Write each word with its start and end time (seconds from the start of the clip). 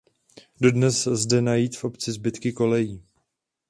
Dodnes 0.61 1.07
zde 1.11 1.41
najít 1.41 1.77
v 1.77 1.83
obce 1.83 2.11
zbytky 2.11 2.53
kolejí. 2.53 3.03